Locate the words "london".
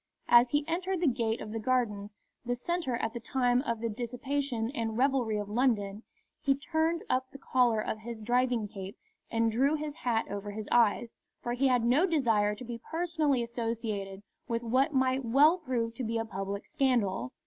5.47-6.01